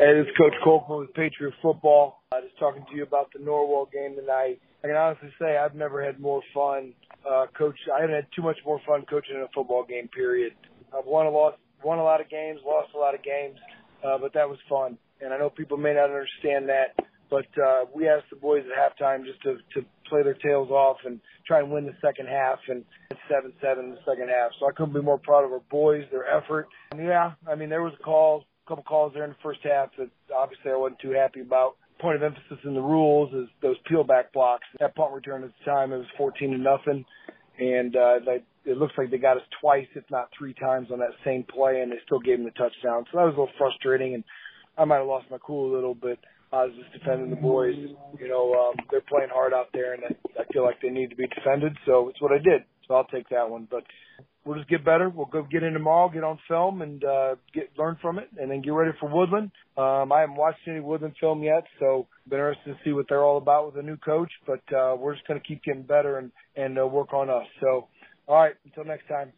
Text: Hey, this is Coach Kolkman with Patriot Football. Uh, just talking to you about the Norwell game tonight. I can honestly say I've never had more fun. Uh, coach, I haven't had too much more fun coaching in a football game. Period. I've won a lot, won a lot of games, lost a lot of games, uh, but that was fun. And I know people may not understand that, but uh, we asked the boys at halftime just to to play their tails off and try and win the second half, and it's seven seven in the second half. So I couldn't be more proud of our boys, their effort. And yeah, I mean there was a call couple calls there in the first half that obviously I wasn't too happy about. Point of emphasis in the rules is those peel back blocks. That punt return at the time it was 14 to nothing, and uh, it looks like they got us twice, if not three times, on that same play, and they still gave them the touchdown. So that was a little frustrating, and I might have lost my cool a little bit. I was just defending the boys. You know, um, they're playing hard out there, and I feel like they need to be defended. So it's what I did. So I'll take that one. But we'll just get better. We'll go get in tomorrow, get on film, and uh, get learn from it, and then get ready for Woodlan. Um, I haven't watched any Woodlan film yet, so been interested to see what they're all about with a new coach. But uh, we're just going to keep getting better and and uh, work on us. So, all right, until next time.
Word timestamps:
Hey, 0.00 0.14
this 0.14 0.30
is 0.30 0.36
Coach 0.38 0.54
Kolkman 0.64 1.00
with 1.00 1.14
Patriot 1.14 1.54
Football. 1.60 2.22
Uh, 2.30 2.40
just 2.40 2.56
talking 2.60 2.84
to 2.88 2.96
you 2.96 3.02
about 3.02 3.32
the 3.32 3.40
Norwell 3.40 3.90
game 3.90 4.14
tonight. 4.14 4.60
I 4.84 4.86
can 4.86 4.94
honestly 4.94 5.30
say 5.40 5.56
I've 5.56 5.74
never 5.74 6.04
had 6.04 6.20
more 6.20 6.40
fun. 6.54 6.92
Uh, 7.28 7.46
coach, 7.58 7.74
I 7.92 8.02
haven't 8.02 8.14
had 8.14 8.26
too 8.30 8.42
much 8.42 8.58
more 8.64 8.80
fun 8.86 9.02
coaching 9.10 9.34
in 9.34 9.42
a 9.42 9.48
football 9.52 9.84
game. 9.84 10.06
Period. 10.06 10.52
I've 10.96 11.04
won 11.04 11.26
a 11.26 11.30
lot, 11.30 11.58
won 11.82 11.98
a 11.98 12.04
lot 12.04 12.20
of 12.20 12.30
games, 12.30 12.60
lost 12.64 12.90
a 12.94 12.96
lot 12.96 13.16
of 13.16 13.24
games, 13.24 13.58
uh, 14.06 14.18
but 14.18 14.32
that 14.34 14.48
was 14.48 14.58
fun. 14.68 14.98
And 15.20 15.34
I 15.34 15.38
know 15.38 15.50
people 15.50 15.76
may 15.76 15.94
not 15.94 16.10
understand 16.10 16.68
that, 16.68 16.94
but 17.28 17.48
uh, 17.60 17.86
we 17.92 18.08
asked 18.08 18.30
the 18.30 18.36
boys 18.36 18.62
at 18.70 18.78
halftime 18.78 19.24
just 19.24 19.42
to 19.42 19.56
to 19.74 19.84
play 20.08 20.22
their 20.22 20.34
tails 20.34 20.70
off 20.70 20.98
and 21.06 21.20
try 21.44 21.58
and 21.58 21.72
win 21.72 21.86
the 21.86 21.96
second 22.00 22.28
half, 22.28 22.60
and 22.68 22.84
it's 23.10 23.18
seven 23.28 23.52
seven 23.60 23.86
in 23.86 23.90
the 23.90 24.04
second 24.06 24.28
half. 24.28 24.52
So 24.60 24.68
I 24.68 24.70
couldn't 24.76 24.94
be 24.94 25.02
more 25.02 25.18
proud 25.18 25.44
of 25.44 25.50
our 25.50 25.62
boys, 25.72 26.04
their 26.12 26.24
effort. 26.24 26.68
And 26.92 27.04
yeah, 27.04 27.32
I 27.50 27.56
mean 27.56 27.68
there 27.68 27.82
was 27.82 27.94
a 27.98 28.02
call 28.04 28.44
couple 28.68 28.84
calls 28.84 29.12
there 29.14 29.24
in 29.24 29.30
the 29.30 29.36
first 29.42 29.60
half 29.64 29.90
that 29.98 30.10
obviously 30.36 30.70
I 30.70 30.76
wasn't 30.76 31.00
too 31.00 31.10
happy 31.10 31.40
about. 31.40 31.76
Point 32.00 32.16
of 32.16 32.22
emphasis 32.22 32.58
in 32.64 32.74
the 32.74 32.80
rules 32.80 33.32
is 33.34 33.48
those 33.60 33.76
peel 33.88 34.04
back 34.04 34.32
blocks. 34.32 34.66
That 34.78 34.94
punt 34.94 35.12
return 35.12 35.42
at 35.42 35.50
the 35.58 35.70
time 35.70 35.92
it 35.92 35.96
was 35.96 36.06
14 36.16 36.52
to 36.52 36.58
nothing, 36.58 37.04
and 37.58 37.96
uh, 37.96 38.18
it 38.64 38.76
looks 38.76 38.92
like 38.96 39.10
they 39.10 39.18
got 39.18 39.36
us 39.38 39.42
twice, 39.60 39.88
if 39.96 40.04
not 40.10 40.28
three 40.38 40.54
times, 40.54 40.88
on 40.92 41.00
that 41.00 41.10
same 41.24 41.44
play, 41.44 41.80
and 41.80 41.90
they 41.90 41.96
still 42.04 42.20
gave 42.20 42.38
them 42.38 42.44
the 42.44 42.52
touchdown. 42.52 43.04
So 43.10 43.18
that 43.18 43.24
was 43.24 43.34
a 43.34 43.40
little 43.40 43.54
frustrating, 43.58 44.14
and 44.14 44.24
I 44.76 44.84
might 44.84 44.98
have 44.98 45.06
lost 45.06 45.26
my 45.30 45.38
cool 45.44 45.72
a 45.72 45.74
little 45.74 45.94
bit. 45.94 46.18
I 46.52 46.64
was 46.64 46.72
just 46.78 46.92
defending 46.92 47.30
the 47.30 47.36
boys. 47.36 47.74
You 48.18 48.28
know, 48.28 48.52
um, 48.54 48.76
they're 48.90 49.02
playing 49.08 49.30
hard 49.32 49.52
out 49.52 49.68
there, 49.72 49.94
and 49.94 50.02
I 50.04 50.44
feel 50.52 50.62
like 50.62 50.80
they 50.80 50.88
need 50.88 51.10
to 51.10 51.16
be 51.16 51.26
defended. 51.26 51.76
So 51.84 52.08
it's 52.08 52.20
what 52.20 52.32
I 52.32 52.38
did. 52.38 52.62
So 52.88 52.94
I'll 52.94 53.04
take 53.04 53.28
that 53.28 53.48
one. 53.48 53.68
But 53.70 53.84
we'll 54.44 54.56
just 54.56 54.68
get 54.68 54.84
better. 54.84 55.08
We'll 55.08 55.26
go 55.26 55.42
get 55.42 55.62
in 55.62 55.74
tomorrow, 55.74 56.08
get 56.08 56.24
on 56.24 56.38
film, 56.48 56.82
and 56.82 57.04
uh, 57.04 57.36
get 57.54 57.70
learn 57.78 57.98
from 58.00 58.18
it, 58.18 58.28
and 58.38 58.50
then 58.50 58.62
get 58.62 58.72
ready 58.72 58.92
for 58.98 59.08
Woodlan. 59.08 59.50
Um, 59.76 60.10
I 60.10 60.20
haven't 60.20 60.36
watched 60.36 60.60
any 60.66 60.80
Woodlan 60.80 61.14
film 61.20 61.42
yet, 61.42 61.64
so 61.78 62.06
been 62.28 62.38
interested 62.38 62.72
to 62.72 62.78
see 62.84 62.92
what 62.92 63.06
they're 63.08 63.24
all 63.24 63.38
about 63.38 63.66
with 63.66 63.84
a 63.84 63.86
new 63.86 63.96
coach. 63.98 64.32
But 64.46 64.62
uh, 64.74 64.96
we're 64.98 65.14
just 65.14 65.26
going 65.28 65.40
to 65.40 65.46
keep 65.46 65.62
getting 65.62 65.82
better 65.82 66.18
and 66.18 66.32
and 66.56 66.78
uh, 66.78 66.86
work 66.86 67.12
on 67.12 67.30
us. 67.30 67.46
So, 67.60 67.88
all 68.26 68.36
right, 68.36 68.54
until 68.64 68.84
next 68.84 69.06
time. 69.08 69.32